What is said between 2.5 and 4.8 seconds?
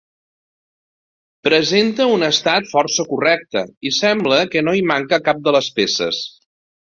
força correcte i sembla que no